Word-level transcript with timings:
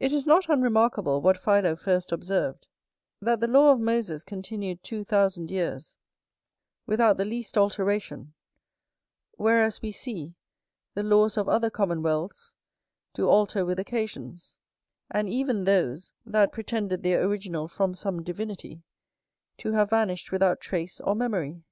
It 0.00 0.10
is 0.10 0.26
not 0.26 0.48
unremarkable, 0.48 1.20
what 1.20 1.36
Philo 1.36 1.76
first 1.76 2.12
observed, 2.12 2.66
that 3.20 3.40
the 3.40 3.46
law 3.46 3.72
of 3.72 3.78
Moses 3.78 4.24
continued 4.24 4.82
two 4.82 5.04
thousand 5.04 5.50
years 5.50 5.96
without 6.86 7.18
the 7.18 7.26
least 7.26 7.58
alteration; 7.58 8.32
whereas, 9.36 9.82
we 9.82 9.92
see, 9.92 10.32
the 10.94 11.02
laws 11.02 11.36
of 11.36 11.46
other 11.46 11.68
commonwealths 11.68 12.54
do 13.12 13.28
alter 13.28 13.66
with 13.66 13.78
occasions: 13.78 14.56
and 15.10 15.28
even 15.28 15.64
those, 15.64 16.14
that 16.24 16.50
pretended 16.50 17.02
their 17.02 17.22
original 17.22 17.68
from 17.68 17.92
some 17.94 18.22
divinity, 18.22 18.82
to 19.58 19.72
have 19.72 19.90
vanished 19.90 20.32
without 20.32 20.58
trace 20.58 21.02
or 21.02 21.14
memory. 21.14 21.62